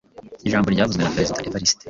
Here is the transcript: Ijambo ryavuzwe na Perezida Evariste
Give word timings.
Ijambo 0.47 0.67
ryavuzwe 0.69 1.01
na 1.01 1.13
Perezida 1.15 1.43
Evariste 1.47 1.79